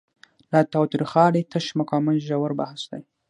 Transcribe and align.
له 0.51 0.59
تاوتریخوالي 0.73 1.41
تش 1.51 1.65
مقاومت 1.79 2.17
ژور 2.27 2.51
بحث 2.59 2.81
دی. 2.91 3.01